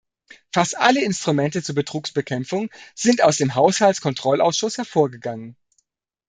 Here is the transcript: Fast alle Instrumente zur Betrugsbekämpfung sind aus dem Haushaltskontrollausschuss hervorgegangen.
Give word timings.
Fast 0.51 0.77
alle 0.79 1.03
Instrumente 1.03 1.61
zur 1.61 1.75
Betrugsbekämpfung 1.75 2.71
sind 2.95 3.21
aus 3.21 3.37
dem 3.37 3.53
Haushaltskontrollausschuss 3.53 4.79
hervorgegangen. 4.79 5.55